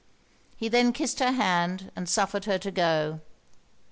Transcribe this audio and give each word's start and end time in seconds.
He 0.57 0.67
then 0.67 0.93
kissed 0.93 1.19
her 1.19 1.31
hand, 1.31 1.91
and 1.95 2.09
suffered 2.09 2.45
her 2.45 2.57
to 2.57 2.71
go. 2.71 3.19